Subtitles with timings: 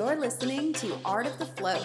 [0.00, 1.84] You're listening to Art of the Float.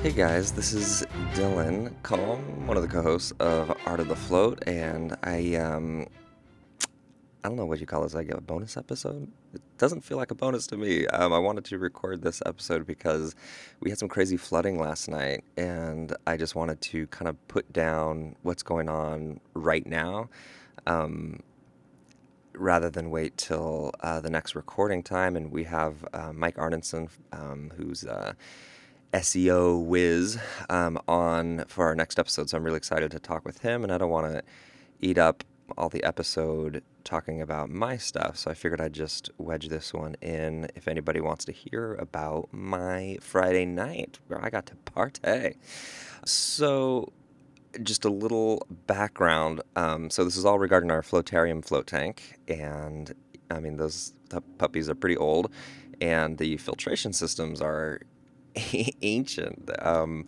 [0.00, 4.62] Hey guys, this is Dylan Calm, one of the co-hosts of Art of the Float,
[4.68, 6.06] and I um
[7.44, 9.28] I don't know what you call this, like a bonus episode.
[9.52, 11.06] It doesn't feel like a bonus to me.
[11.08, 13.34] Um, I wanted to record this episode because
[13.80, 17.72] we had some crazy flooding last night, and I just wanted to kind of put
[17.72, 20.28] down what's going on right now.
[20.86, 21.40] Um,
[22.54, 25.36] rather than wait till uh, the next recording time.
[25.36, 28.34] And we have uh, Mike Arnesen, um, who's uh,
[29.12, 32.50] SEO whiz, um, on for our next episode.
[32.50, 34.42] So I'm really excited to talk with him, and I don't want to
[35.00, 35.44] eat up
[35.76, 38.36] all the episode talking about my stuff.
[38.36, 42.48] So I figured I'd just wedge this one in if anybody wants to hear about
[42.52, 45.56] my Friday night where I got to partay.
[46.24, 47.12] So
[47.82, 49.62] just a little background.
[49.76, 53.12] Um, so this is all regarding our Floatarium float tank, and
[53.50, 54.12] I mean those
[54.58, 55.52] puppies are pretty old,
[56.00, 58.00] and the filtration systems are
[59.02, 59.70] ancient.
[59.84, 60.26] Um,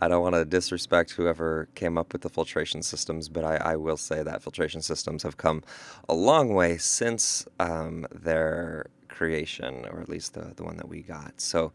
[0.00, 3.76] I don't want to disrespect whoever came up with the filtration systems, but I, I,
[3.76, 5.62] will say that filtration systems have come
[6.08, 11.00] a long way since um, their creation, or at least the, the one that we
[11.00, 11.40] got.
[11.40, 11.72] So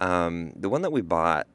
[0.00, 1.46] um, the one that we bought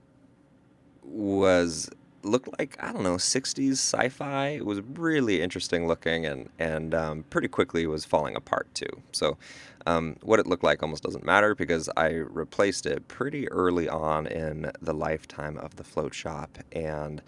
[1.04, 1.90] was
[2.26, 4.48] looked like I don't know 60s sci-fi.
[4.50, 9.02] It was really interesting looking, and and um, pretty quickly was falling apart too.
[9.12, 9.38] So
[9.86, 14.28] um, what it looked like almost doesn't matter because I replaced it pretty early on
[14.28, 17.22] in the lifetime of the float shop, and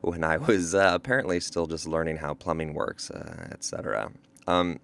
[0.00, 4.12] when I was uh, apparently still just learning how plumbing works, uh, etc.
[4.46, 4.80] Um,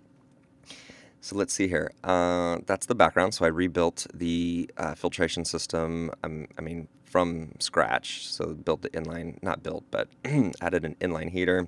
[1.21, 1.91] so let's see here.
[2.05, 3.35] Uh, that's the background.
[3.35, 6.11] So I rebuilt the uh, filtration system.
[6.23, 8.27] Um, I mean, from scratch.
[8.29, 10.09] So built the inline, not built, but
[10.61, 11.67] added an inline heater,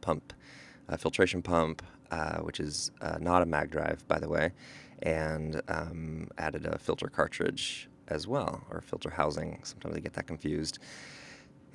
[0.00, 0.32] pump,
[0.98, 4.52] filtration pump, uh, which is uh, not a mag drive, by the way,
[5.02, 9.60] and um, added a filter cartridge as well, or filter housing.
[9.62, 10.78] Sometimes I get that confused.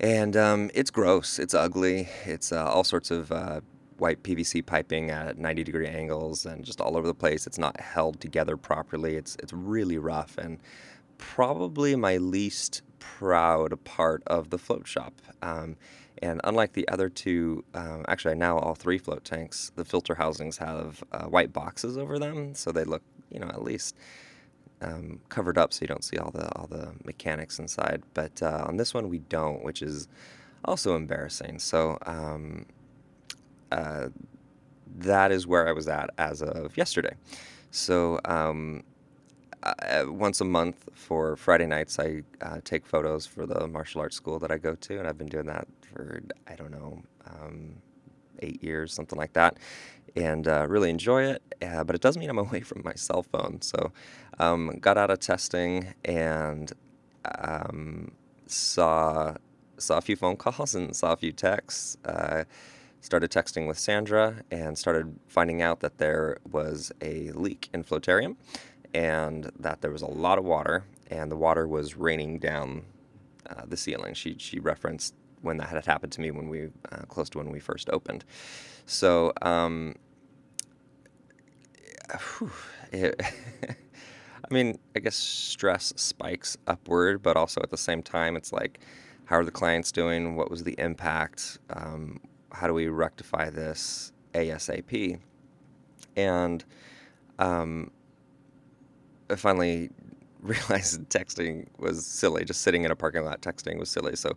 [0.00, 1.38] And um, it's gross.
[1.38, 2.08] It's ugly.
[2.24, 3.60] It's uh, all sorts of uh,
[3.96, 7.46] white PVC piping at 90 degree angles and just all over the place.
[7.46, 9.16] It's not held together properly.
[9.16, 10.58] It's it's really rough and
[11.18, 15.14] probably my least proud part of the float shop.
[15.42, 15.76] Um,
[16.20, 20.58] and unlike the other two, um, actually now all three float tanks, the filter housings
[20.58, 23.96] have uh, white boxes over them, so they look, you know, at least
[24.80, 28.02] um, covered up, so you don't see all the all the mechanics inside.
[28.14, 30.08] But uh, on this one, we don't, which is
[30.64, 31.58] also embarrassing.
[31.58, 32.66] So um,
[33.70, 34.08] uh,
[34.98, 37.14] that is where I was at as of yesterday.
[37.70, 38.82] So um,
[39.62, 44.16] uh, once a month for Friday nights, I uh, take photos for the martial arts
[44.16, 47.74] school that I go to, and I've been doing that for I don't know um,
[48.40, 49.56] eight years, something like that,
[50.16, 51.42] and uh, really enjoy it.
[51.60, 53.92] Uh, but it does mean I'm away from my cell phone, so
[54.38, 56.72] um, got out of testing and
[57.38, 58.12] um,
[58.46, 59.34] saw
[59.78, 61.96] saw a few phone calls and saw a few texts.
[62.04, 62.44] Uh,
[63.00, 68.34] started texting with Sandra and started finding out that there was a leak in Floatarium
[68.94, 72.84] and that there was a lot of water, and the water was raining down
[73.48, 74.14] uh, the ceiling.
[74.14, 77.50] She she referenced when that had happened to me when we uh, close to when
[77.50, 78.24] we first opened.
[78.86, 79.94] So, um,
[82.38, 82.50] whew,
[82.92, 83.20] it,
[84.50, 88.80] I mean, I guess stress spikes upward, but also at the same time, it's like,
[89.26, 90.36] how are the clients doing?
[90.36, 91.58] What was the impact?
[91.70, 95.20] Um, how do we rectify this ASAP?
[96.16, 96.64] And
[97.38, 97.90] um,
[99.36, 99.90] Finally
[100.40, 102.44] realized texting was silly.
[102.44, 104.16] Just sitting in a parking lot texting was silly.
[104.16, 104.36] So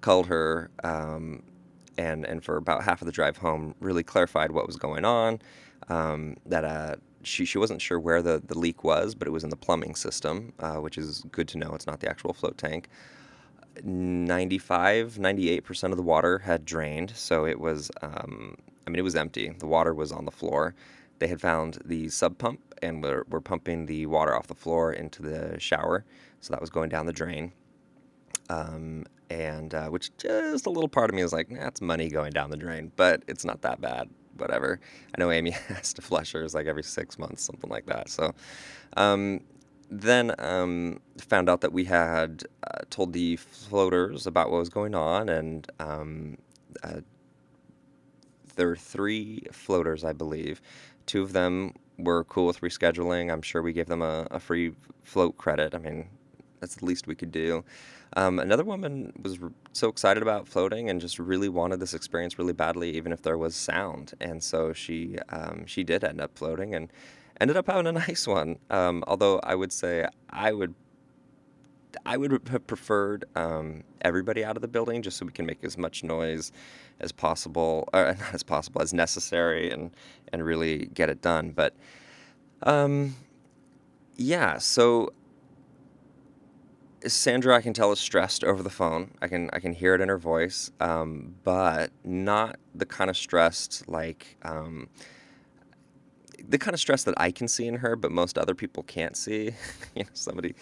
[0.00, 1.42] called her um,
[1.98, 5.40] and and for about half of the drive home, really clarified what was going on.
[5.88, 9.44] Um, that uh, she she wasn't sure where the the leak was, but it was
[9.44, 11.72] in the plumbing system, uh, which is good to know.
[11.74, 12.88] It's not the actual float tank.
[13.82, 19.14] 95, 98% of the water had drained, so it was, um, I mean, it was
[19.14, 19.48] empty.
[19.58, 20.74] The water was on the floor.
[21.20, 24.92] They had found the sump pump and were, were pumping the water off the floor
[24.92, 26.04] into the shower.
[26.40, 27.52] So that was going down the drain.
[28.48, 32.08] Um, and uh, which just a little part of me is like, that's nah, money
[32.08, 34.08] going down the drain, but it's not that bad.
[34.38, 34.80] Whatever.
[35.14, 38.08] I know Amy has to flush hers like every six months, something like that.
[38.08, 38.34] So
[38.96, 39.40] um,
[39.90, 44.94] then um, found out that we had uh, told the floaters about what was going
[44.94, 46.38] on, and um,
[46.82, 47.00] uh,
[48.56, 50.60] there are three floaters, I believe,
[51.10, 53.32] Two of them were cool with rescheduling.
[53.32, 55.74] I'm sure we gave them a, a free float credit.
[55.74, 56.08] I mean,
[56.60, 57.64] that's the least we could do.
[58.16, 59.40] Um, another woman was
[59.72, 63.36] so excited about floating and just really wanted this experience really badly, even if there
[63.36, 64.12] was sound.
[64.20, 66.92] And so she um, she did end up floating and
[67.40, 68.60] ended up having a nice one.
[68.70, 70.76] Um, although I would say I would
[72.06, 75.62] I would have preferred um, everybody out of the building just so we can make
[75.64, 76.52] as much noise
[77.00, 79.90] as possible, or not as possible as necessary, and
[80.32, 81.50] and really get it done.
[81.50, 81.74] But
[82.62, 83.14] um,
[84.16, 85.12] yeah, so
[87.06, 89.12] Sandra, I can tell is stressed over the phone.
[89.22, 93.16] I can I can hear it in her voice, um, but not the kind of
[93.16, 94.88] stressed like um,
[96.48, 99.16] the kind of stress that I can see in her, but most other people can't
[99.16, 99.52] see.
[99.94, 100.54] you know, somebody,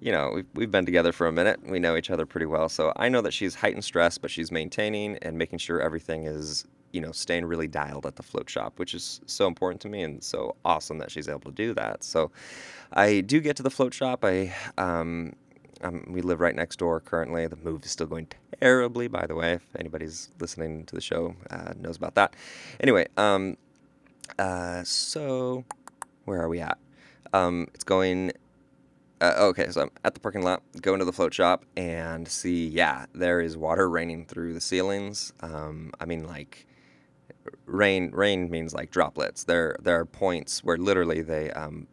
[0.00, 1.60] you know, we've we've been together for a minute.
[1.66, 4.52] We know each other pretty well, so I know that she's heightened stress, but she's
[4.52, 8.78] maintaining and making sure everything is you know staying really dialed at the float shop,
[8.78, 12.04] which is so important to me and so awesome that she's able to do that.
[12.04, 12.30] So
[12.92, 14.24] I do get to the float shop.
[14.24, 15.32] I um,
[15.82, 17.46] um, we live right next door currently.
[17.46, 18.28] The move is still going
[18.60, 19.54] terribly, by the way.
[19.54, 22.34] If anybody's listening to the show, uh, knows about that.
[22.80, 23.56] Anyway, um,
[24.38, 25.64] uh, so
[26.24, 26.78] where are we at?
[27.32, 28.32] Um, it's going.
[29.20, 32.66] Uh, okay, so I'm at the parking lot, go into the float shop, and see,
[32.66, 35.32] yeah, there is water raining through the ceilings.
[35.40, 36.66] Um, I mean, like
[37.64, 38.10] rain.
[38.12, 39.44] Rain means like droplets.
[39.44, 41.86] There, there are points where literally they um,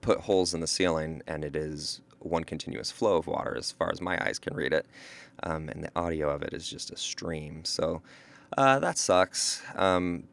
[0.00, 3.90] put holes in the ceiling, and it is one continuous flow of water as far
[3.90, 4.86] as my eyes can read it.
[5.42, 7.64] Um, and the audio of it is just a stream.
[7.64, 8.02] So
[8.56, 9.62] uh, that sucks.
[9.74, 10.24] Um,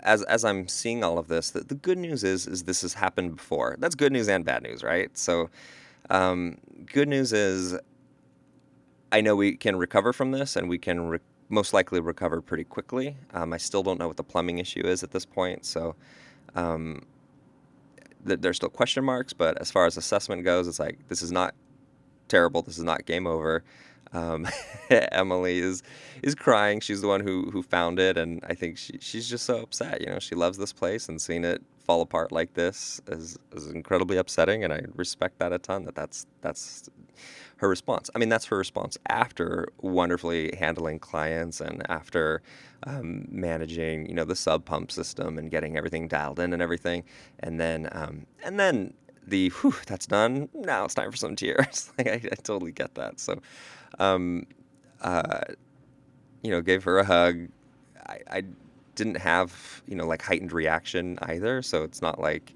[0.00, 2.94] as, as I'm seeing all of this, the, the good news is is this has
[2.94, 3.76] happened before.
[3.78, 5.16] That's good news and bad news, right?
[5.16, 5.50] So,
[6.10, 7.76] um, good news is
[9.10, 11.18] I know we can recover from this, and we can re-
[11.48, 13.16] most likely recover pretty quickly.
[13.32, 15.96] Um, I still don't know what the plumbing issue is at this point, so
[16.54, 17.02] um,
[18.26, 19.32] th- there's still question marks.
[19.32, 21.54] But as far as assessment goes, it's like this is not
[22.28, 22.62] terrible.
[22.62, 23.64] This is not game over.
[24.12, 24.46] Um,
[24.90, 25.82] Emily is
[26.22, 26.80] is crying.
[26.80, 30.00] She's the one who who found it, and I think she she's just so upset.
[30.00, 33.66] You know, she loves this place, and seeing it fall apart like this is is
[33.68, 34.64] incredibly upsetting.
[34.64, 35.84] And I respect that a ton.
[35.84, 36.88] That that's that's
[37.58, 38.08] her response.
[38.14, 42.40] I mean, that's her response after wonderfully handling clients and after
[42.86, 47.04] um, managing, you know, the sump pump system and getting everything dialed in and everything,
[47.40, 48.94] and then um, and then
[49.26, 50.48] the whew, that's done.
[50.54, 51.92] Now it's time for some tears.
[51.98, 53.20] like I, I totally get that.
[53.20, 53.40] So,
[53.98, 54.46] um,
[55.00, 55.40] uh,
[56.42, 57.48] you know, gave her a hug.
[58.06, 58.42] I, I
[58.94, 61.62] didn't have you know like heightened reaction either.
[61.62, 62.52] So it's not like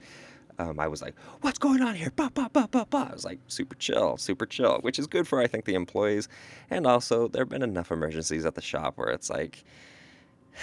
[0.58, 3.08] um, I was like, "What's going on here?" Bah, bah, bah, bah, bah.
[3.10, 6.28] I was like super chill, super chill, which is good for I think the employees,
[6.70, 9.64] and also there have been enough emergencies at the shop where it's like.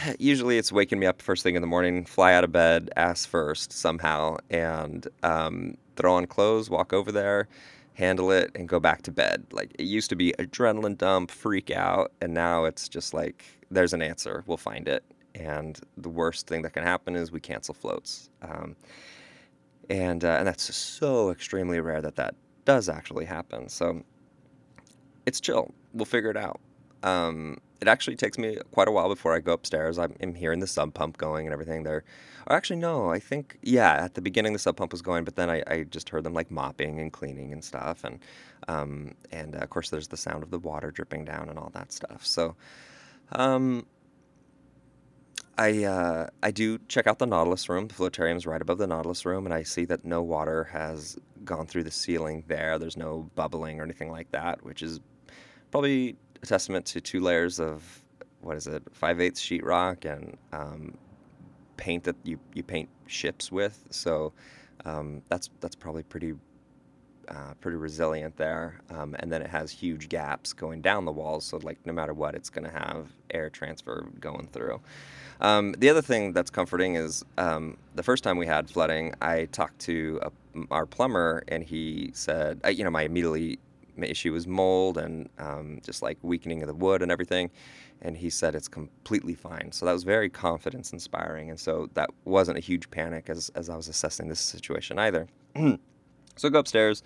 [0.19, 3.25] Usually, it's waking me up first thing in the morning, fly out of bed, ass
[3.25, 7.47] first somehow, and um, throw on clothes, walk over there,
[7.99, 9.45] handle it, and go back to bed.
[9.51, 13.93] Like it used to be adrenaline dump, freak out, and now it's just like there's
[13.93, 15.03] an answer, we'll find it.
[15.35, 18.29] And the worst thing that can happen is we cancel floats.
[18.41, 18.75] Um,
[19.89, 22.35] and uh, and that's so extremely rare that that
[22.65, 23.69] does actually happen.
[23.69, 24.01] So
[25.25, 25.73] it's chill.
[25.93, 26.59] We'll figure it out.
[27.03, 29.97] Um, it actually takes me quite a while before I go upstairs.
[29.97, 32.03] I'm, I'm hearing the sump pump going and everything there.
[32.47, 35.35] Or actually, no, I think, yeah, at the beginning the sump pump was going, but
[35.35, 38.03] then I, I just heard them like mopping and cleaning and stuff.
[38.03, 38.19] And,
[38.67, 41.71] um, and uh, of course, there's the sound of the water dripping down and all
[41.73, 42.25] that stuff.
[42.25, 42.55] So,
[43.31, 43.85] um,
[45.57, 47.89] I uh, I do check out the Nautilus room.
[47.89, 51.17] The floatarium is right above the Nautilus room, and I see that no water has
[51.43, 52.79] gone through the ceiling there.
[52.79, 55.01] There's no bubbling or anything like that, which is
[55.69, 58.03] probably a testament to two layers of
[58.41, 60.97] what is it, five eighths sheetrock and um,
[61.77, 63.85] paint that you, you paint ships with.
[63.89, 64.33] So
[64.85, 66.33] um, that's that's probably pretty
[67.27, 68.81] uh, pretty resilient there.
[68.89, 72.13] Um, and then it has huge gaps going down the walls, so like no matter
[72.13, 74.79] what, it's going to have air transfer going through.
[75.41, 79.45] Um, the other thing that's comforting is um, the first time we had flooding, I
[79.45, 80.31] talked to a,
[80.71, 83.59] our plumber, and he said, uh, you know, my immediately
[84.03, 87.49] issue was mold and um, just like weakening of the wood and everything.
[88.01, 89.71] And he said it's completely fine.
[89.71, 91.49] So that was very confidence inspiring.
[91.49, 95.27] And so that wasn't a huge panic as, as I was assessing this situation either.
[95.55, 97.03] so I go upstairs.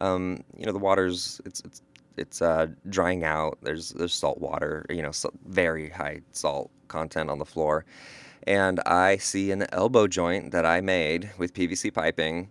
[0.00, 1.82] Um, you know, the water's, it's, it's,
[2.16, 3.58] it's uh, drying out.
[3.62, 5.12] There's, there's salt water, you know,
[5.46, 7.84] very high salt content on the floor.
[8.46, 12.50] And I see an elbow joint that I made with PVC piping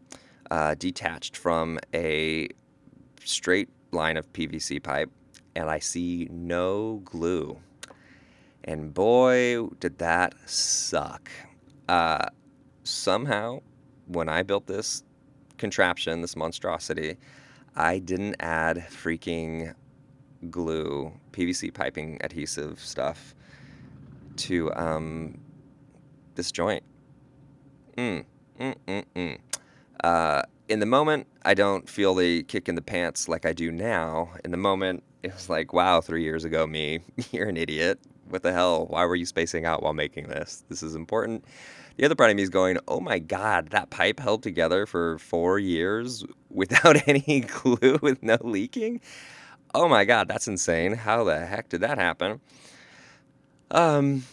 [0.50, 2.48] uh, detached from a
[3.24, 5.10] straight line of PVC pipe,
[5.56, 7.58] and I see no glue.
[8.64, 11.30] And boy, did that suck.
[11.90, 12.26] Uh,
[12.84, 13.62] somehow,
[14.08, 15.04] when I built this
[15.58, 17.18] contraption, this monstrosity,
[17.76, 19.74] I didn't add freaking
[20.50, 23.36] glue, PVC piping adhesive stuff
[24.38, 25.40] to um,
[26.36, 26.84] this joint.
[27.98, 28.26] Mm,
[28.60, 29.38] mm, mm, mm.
[30.04, 33.72] Uh, in the moment, I don't feel the kick in the pants like I do
[33.72, 34.30] now.
[34.46, 37.02] In the moment, it was like, wow, three years ago, me,
[37.32, 38.00] you're an idiot.
[38.30, 38.86] What the hell?
[38.86, 40.64] Why were you spacing out while making this?
[40.70, 41.44] This is important.
[41.98, 45.18] The other part of me is going, oh my God, that pipe held together for
[45.18, 49.02] four years without any glue, with no leaking?
[49.76, 50.94] Oh my God, that's insane.
[50.94, 52.40] How the heck did that happen?
[53.72, 54.24] Um,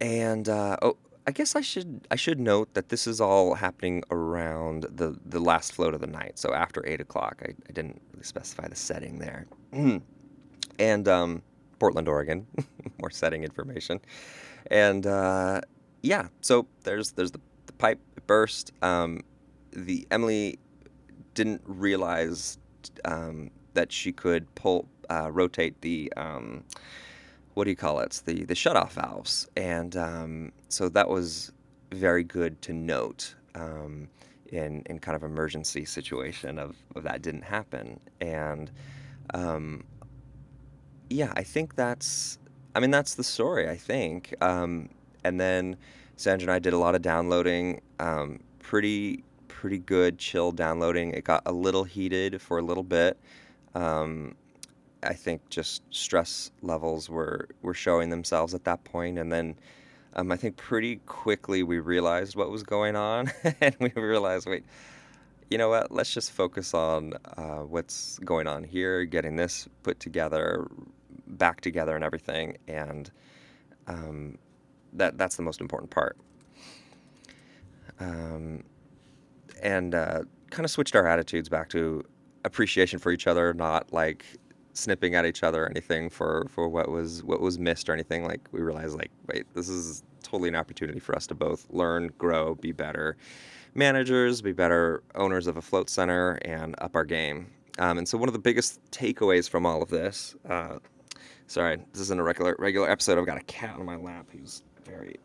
[0.00, 0.96] and uh, oh,
[1.28, 5.38] I guess I should I should note that this is all happening around the the
[5.38, 6.38] last float of the night.
[6.38, 9.46] So after eight o'clock, I, I didn't really specify the setting there.
[10.78, 11.42] and um,
[11.78, 12.46] Portland, Oregon,
[12.98, 14.00] more setting information.
[14.70, 15.60] And uh,
[16.00, 18.72] yeah, so there's there's the, the pipe burst.
[18.80, 19.20] Um,
[19.72, 20.58] the Emily
[21.34, 22.56] didn't realize
[23.04, 26.64] um, that she could pull uh, rotate the um,
[27.58, 28.22] what do you call it?
[28.24, 31.50] the the shutoff valves, and um, so that was
[31.90, 34.08] very good to note um,
[34.52, 38.70] in in kind of emergency situation of, of that didn't happen, and
[39.34, 39.82] um,
[41.10, 42.38] yeah, I think that's
[42.76, 43.68] I mean that's the story.
[43.68, 44.88] I think, um,
[45.24, 45.76] and then
[46.14, 51.10] Sandra and I did a lot of downloading, um, pretty pretty good chill downloading.
[51.10, 53.18] It got a little heated for a little bit.
[53.74, 54.36] Um,
[55.02, 59.56] I think just stress levels were were showing themselves at that point, and then
[60.14, 64.64] um, I think pretty quickly we realized what was going on, and we realized, wait,
[65.50, 65.92] you know what?
[65.92, 70.68] Let's just focus on uh, what's going on here, getting this put together,
[71.26, 73.10] back together, and everything, and
[73.86, 74.38] um,
[74.94, 76.16] that that's the most important part.
[78.00, 78.64] Um,
[79.62, 82.04] and uh, kind of switched our attitudes back to
[82.44, 84.24] appreciation for each other, not like
[84.78, 88.24] snipping at each other or anything for for what was what was missed or anything.
[88.24, 92.10] Like we realized, like, wait, this is totally an opportunity for us to both learn,
[92.18, 93.16] grow, be better
[93.74, 97.50] managers, be better owners of a float center, and up our game.
[97.78, 100.34] Um, and so one of the biggest takeaways from all of this.
[100.48, 100.78] Uh,
[101.46, 103.18] sorry, this isn't a regular regular episode.
[103.18, 105.16] I've got a cat on my lap who's very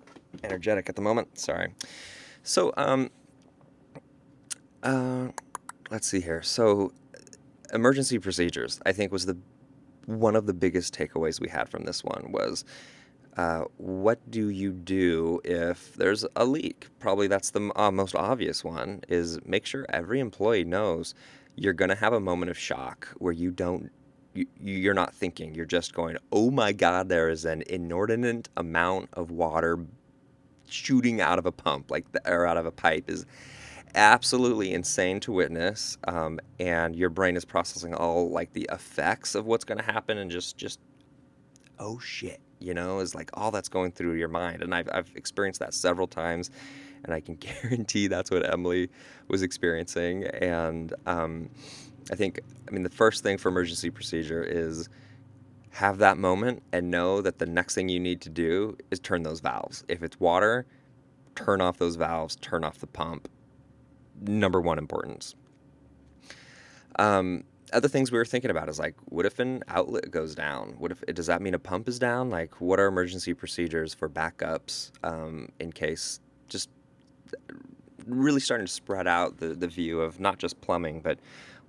[0.44, 1.38] energetic at the moment.
[1.40, 1.74] Sorry.
[2.44, 3.10] So, um,
[4.84, 5.30] uh,
[5.90, 6.42] let's see here.
[6.44, 6.92] So,
[7.74, 9.38] emergency procedures, I think, was the
[10.06, 12.66] one of the biggest takeaways we had from this one was
[13.38, 16.88] uh, what do you do if there's a leak?
[17.00, 19.02] Probably that's the uh, most obvious one.
[19.08, 21.16] Is make sure every employee knows
[21.56, 23.92] you're going to have a moment of shock where you don't.
[24.36, 25.56] You, you're not thinking.
[25.56, 27.10] You're just going, "Oh my God!
[27.10, 29.80] There is an inordinate amount of water
[30.70, 33.26] shooting out of a pump, like the, or out of a pipe." Is
[33.96, 39.46] absolutely insane to witness um, and your brain is processing all like the effects of
[39.46, 40.80] what's going to happen and just just
[41.80, 44.62] oh shit you know is like all that's going through your mind.
[44.64, 46.50] And I've, I've experienced that several times
[47.04, 48.90] and i can guarantee that's what emily
[49.28, 50.26] was experiencing.
[50.26, 51.50] And um,
[52.12, 54.90] i think i mean the first thing for emergency procedure is
[55.72, 59.24] have that moment and know that the next thing you need to do is turn
[59.24, 59.84] those valves.
[59.88, 60.66] If it's water
[61.36, 63.28] turn off those valves turn off the pump
[64.28, 65.36] number one importance.
[66.98, 70.76] Um, other things we were thinking about is like, what if an outlet goes down?
[70.78, 72.30] What if does that mean a pump is down?
[72.30, 76.20] Like, what are emergency procedures for backups um, in case?
[76.50, 76.70] Just
[78.06, 81.20] really starting to spread out the the view of not just plumbing, but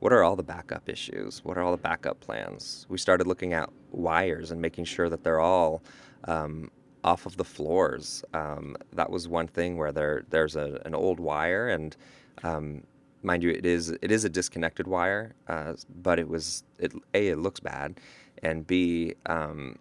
[0.00, 1.42] what are all the backup issues?
[1.44, 2.86] What are all the backup plans?
[2.90, 5.82] We started looking at wires and making sure that they're all
[6.24, 6.70] um,
[7.02, 8.24] off of the floors.
[8.34, 11.96] Um, that was one thing where there there's a, an old wire and
[12.42, 12.84] um,
[13.22, 17.28] mind you, it is it is a disconnected wire, uh, but it was it a
[17.28, 18.00] it looks bad,
[18.42, 19.78] and b um,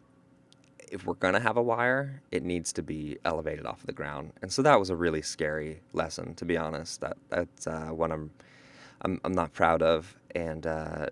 [0.92, 4.52] if we're gonna have a wire, it needs to be elevated off the ground, and
[4.52, 7.02] so that was a really scary lesson, to be honest.
[7.02, 8.32] That that's uh, one I'm
[9.02, 11.08] I'm I'm not proud of, and uh,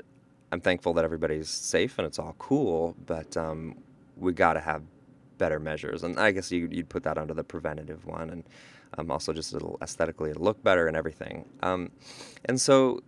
[0.51, 3.75] I'm thankful that everybody's safe and it's all cool, but um,
[4.17, 4.83] we got to have
[5.41, 8.43] better measures, and I guess you, you'd put that under the preventative one, and
[8.97, 11.45] um, also just it'll aesthetically it'll look better and everything.
[11.63, 11.91] Um,
[12.45, 13.01] and so,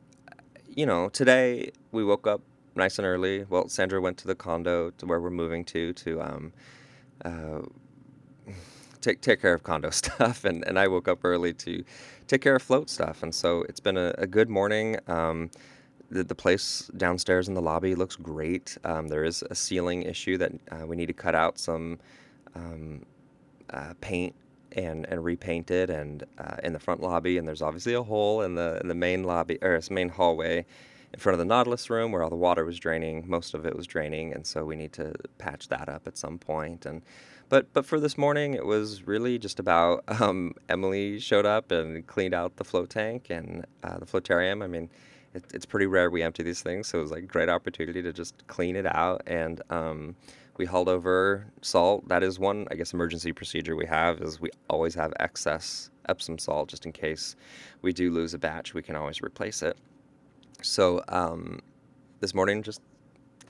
[0.67, 2.41] you know, today we woke up
[2.75, 3.45] nice and early.
[3.49, 6.53] Well, Sandra went to the condo to where we're moving to to um,
[7.23, 7.61] uh,
[9.01, 11.83] take take care of condo stuff, and, and I woke up early to
[12.27, 13.21] take care of float stuff.
[13.21, 14.97] And so it's been a, a good morning.
[15.07, 15.51] Um,
[16.09, 18.77] the, the place downstairs in the lobby looks great.
[18.83, 21.99] Um, there is a ceiling issue that uh, we need to cut out some
[22.55, 23.05] um,
[23.69, 24.35] uh, paint
[24.73, 28.41] and and repaint it and uh, in the front lobby and there's obviously a hole
[28.41, 30.65] in the in the main lobby or main hallway
[31.13, 33.23] in front of the Nautilus room where all the water was draining.
[33.27, 36.39] Most of it was draining, and so we need to patch that up at some
[36.39, 36.85] point.
[36.85, 37.03] And
[37.49, 42.05] but but for this morning, it was really just about um, Emily showed up and
[42.07, 44.89] cleaned out the float tank and uh, the floatarium I mean,
[45.33, 48.01] it, it's pretty rare we empty these things, so it was like a great opportunity
[48.01, 49.61] to just clean it out and.
[49.69, 50.15] Um,
[50.57, 52.07] we hauled over salt.
[52.07, 56.37] That is one, I guess, emergency procedure we have is we always have excess Epsom
[56.37, 57.35] salt just in case
[57.81, 58.73] we do lose a batch.
[58.73, 59.77] We can always replace it.
[60.61, 61.59] So um,
[62.19, 62.81] this morning, just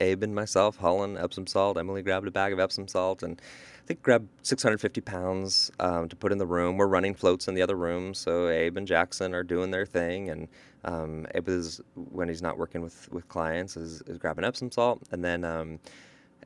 [0.00, 1.78] Abe and myself hauling Epsom salt.
[1.78, 3.40] Emily grabbed a bag of Epsom salt and
[3.84, 6.78] I think grabbed 650 pounds um, to put in the room.
[6.78, 10.30] We're running floats in the other room, so Abe and Jackson are doing their thing,
[10.30, 10.48] and
[10.86, 15.02] um, Abe is when he's not working with with clients is, is grabbing Epsom salt,
[15.12, 15.78] and then um,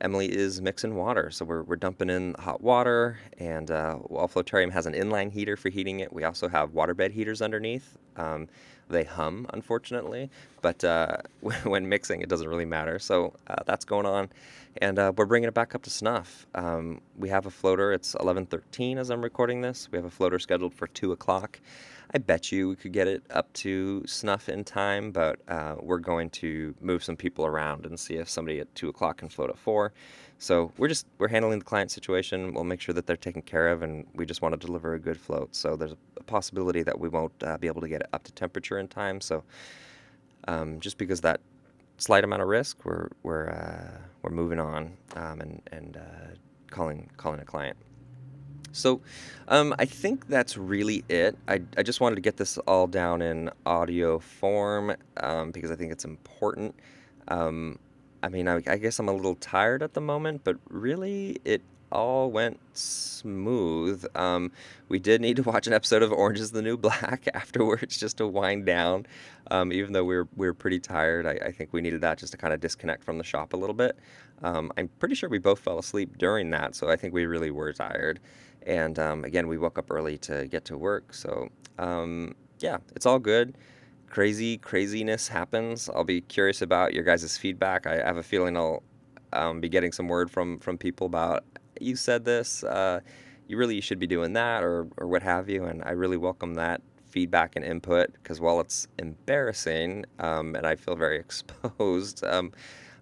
[0.01, 1.29] Emily is mixing water.
[1.31, 5.57] So we're, we're dumping in hot water, and uh, while Floatarium has an inline heater
[5.57, 7.97] for heating it, we also have waterbed heaters underneath.
[8.15, 8.47] Um,
[8.89, 10.29] they hum, unfortunately,
[10.61, 12.99] but uh, when mixing, it doesn't really matter.
[12.99, 14.29] So uh, that's going on,
[14.77, 16.47] and uh, we're bringing it back up to snuff.
[16.55, 17.91] Um, we have a floater.
[17.91, 19.89] It's 11:13 as I'm recording this.
[19.91, 21.59] We have a floater scheduled for two o'clock.
[22.11, 25.99] I bet you we could get it up to snuff in time, but uh, we're
[25.99, 29.51] going to move some people around and see if somebody at two o'clock can float
[29.51, 29.93] at four.
[30.39, 32.53] So we're just we're handling the client situation.
[32.53, 34.99] We'll make sure that they're taken care of, and we just want to deliver a
[34.99, 35.55] good float.
[35.55, 38.31] So there's a possibility that we won't uh, be able to get it up to
[38.31, 39.21] temperature in time.
[39.21, 39.43] So
[40.47, 41.41] um, just because that
[41.99, 46.35] slight amount of risk, we're we're uh, we're moving on um, and and uh,
[46.71, 47.77] calling calling a client.
[48.71, 49.01] So
[49.47, 51.37] um, I think that's really it.
[51.47, 55.75] I, I just wanted to get this all down in audio form um, because I
[55.75, 56.75] think it's important.
[57.29, 57.79] Um,
[58.21, 61.61] I mean, I, I, guess I'm a little tired at the moment, but really it
[61.91, 64.05] all went smooth.
[64.15, 64.51] Um,
[64.87, 68.17] we did need to watch an episode of Orange is the New Black afterwards just
[68.17, 69.05] to wind down.
[69.51, 72.19] Um, even though we were, we were pretty tired, I, I, think we needed that
[72.19, 73.97] just to kind of disconnect from the shop a little bit.
[74.43, 77.49] Um, I'm pretty sure we both fell asleep during that, so I think we really
[77.49, 78.19] were tired.
[78.67, 81.13] And um, again, we woke up early to get to work.
[81.13, 81.49] So
[81.79, 83.57] um, yeah, it's all good.
[84.09, 85.89] Crazy craziness happens.
[85.89, 87.87] I'll be curious about your guys' feedback.
[87.87, 88.83] I have a feeling I'll
[89.33, 91.43] um, be getting some word from from people about
[91.81, 92.63] you said this.
[92.63, 93.01] Uh,
[93.47, 95.65] you really should be doing that, or or what have you.
[95.65, 100.75] And I really welcome that feedback and input because while it's embarrassing um, and I
[100.75, 102.51] feel very exposed, um,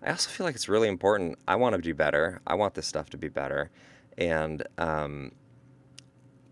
[0.03, 1.37] I also feel like it's really important.
[1.47, 2.41] I want to do better.
[2.47, 3.69] I want this stuff to be better,
[4.17, 5.31] and um,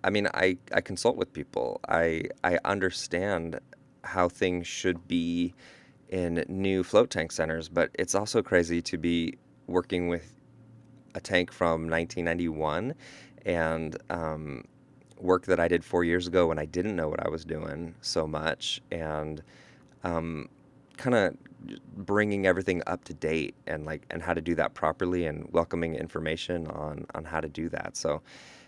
[0.04, 1.80] I mean, I, I consult with people.
[1.88, 3.60] I I understand
[4.04, 5.54] how things should be
[6.10, 10.35] in new float tank centers, but it's also crazy to be working with
[11.16, 12.94] a tank from 1991
[13.46, 14.64] and um,
[15.20, 17.96] work that I did four years ago when I didn't know what I was doing
[18.02, 19.42] so much and
[20.04, 20.50] um,
[20.98, 21.36] kind of
[21.96, 25.96] bringing everything up to date and like and how to do that properly and welcoming
[25.96, 27.98] information on on how to do that.
[27.98, 28.22] So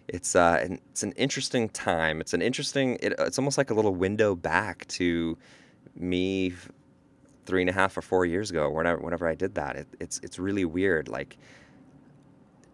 [0.07, 2.21] it's uh, an, it's an interesting time.
[2.21, 2.97] It's an interesting.
[3.01, 5.38] It, it's almost like a little window back to
[5.95, 6.53] me
[7.45, 8.69] three and a half or four years ago.
[8.69, 11.07] Whenever whenever I did that, it, it's it's really weird.
[11.07, 11.38] Like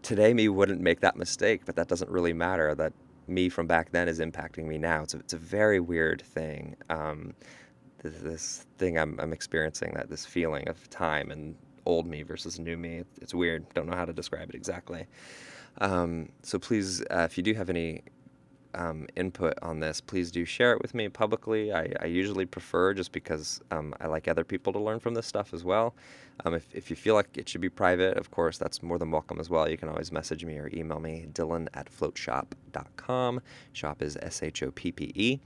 [0.04, 2.76] today, me wouldn't make that mistake, but that doesn't really matter.
[2.76, 2.94] That
[3.28, 5.04] me from back then is impacting me now.
[5.04, 6.76] It's a, it's a very weird thing.
[6.90, 7.34] Um,
[8.04, 12.60] this, this, thing I'm, I'm experiencing, that this feeling of time and old me versus
[12.60, 13.04] new me.
[13.22, 13.66] It's weird.
[13.74, 15.08] Don't know how to describe it exactly.
[15.80, 18.04] Um, so please, uh, if you do have any
[18.76, 21.72] um, input on this, please do share it with me publicly.
[21.72, 25.26] I, I usually prefer just because um, I like other people to learn from this
[25.26, 25.94] stuff as well.
[26.46, 29.12] Um, if, if you feel like it should be private, of course, that's more than
[29.12, 29.70] welcome as well.
[29.70, 33.42] You can always message me or email me, dylan at floatshoppe.com.
[33.74, 35.40] Shop is S H O P P E.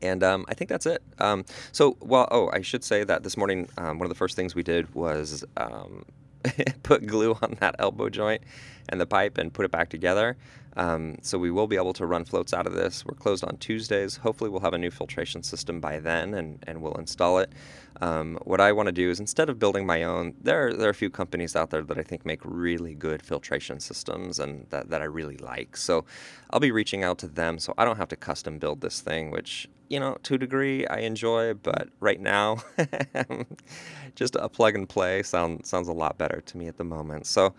[0.00, 1.02] And um, I think that's it.
[1.18, 4.36] Um, so, well, oh, I should say that this morning, um, one of the first
[4.36, 6.04] things we did was um,
[6.82, 8.42] put glue on that elbow joint
[8.88, 10.36] and the pipe and put it back together.
[10.76, 13.04] Um, so we will be able to run floats out of this.
[13.04, 14.16] We're closed on Tuesdays.
[14.16, 17.52] Hopefully, we'll have a new filtration system by then, and, and we'll install it.
[18.00, 20.90] Um, what I want to do is instead of building my own, there, there are
[20.90, 24.88] a few companies out there that I think make really good filtration systems and that,
[24.90, 25.76] that I really like.
[25.76, 26.04] So
[26.50, 29.32] I'll be reaching out to them so I don't have to custom build this thing,
[29.32, 32.58] which, you know, to a degree I enjoy, but right now,
[34.14, 37.26] just a plug and play sound, sounds a lot better to me at the moment.
[37.26, 37.54] So,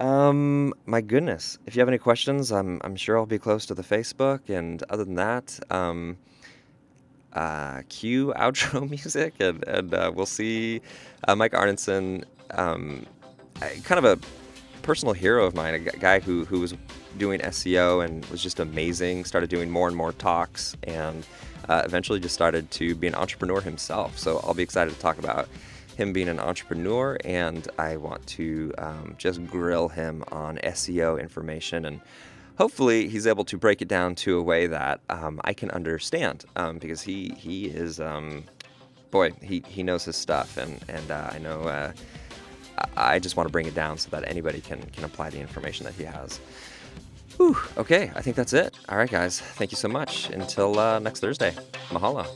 [0.00, 1.58] um, my goodness.
[1.66, 4.48] If you have any questions, I'm I'm sure I'll be close to the Facebook.
[4.48, 6.16] And other than that, um,
[7.32, 10.80] uh, cue outro music, and and uh, we'll see.
[11.26, 13.06] Uh, Mike Arnesen, um,
[13.84, 14.18] kind of a
[14.82, 16.74] personal hero of mine, a guy who who was
[17.16, 19.24] doing SEO and was just amazing.
[19.24, 21.26] Started doing more and more talks and
[21.68, 24.18] uh, eventually just started to be an entrepreneur himself.
[24.18, 25.48] So I'll be excited to talk about
[25.96, 31.84] him being an entrepreneur, and I want to um, just grill him on SEO information
[31.84, 32.00] and
[32.56, 36.44] hopefully he's able to break it down to a way that um, I can understand
[36.56, 38.44] um, because he he is um,
[39.10, 41.92] boy he, he knows his stuff and and uh, I know uh,
[42.96, 45.84] I just want to bring it down so that anybody can can apply the information
[45.84, 46.40] that he has.
[47.36, 48.78] Whew, okay, I think that's it.
[48.88, 50.30] All right, guys, thank you so much.
[50.30, 51.52] Until uh, next Thursday,
[51.88, 52.26] mahalo.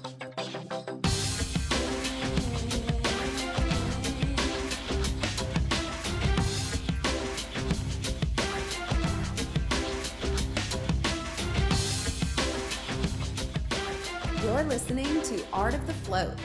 [14.43, 16.37] You're listening to Art of the Float.